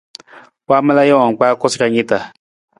Waamala 0.69 1.07
jawang 1.09 1.33
kpaa 1.37 1.57
koosara 1.59 1.87
ni 1.91 2.01
ta. 2.09 2.19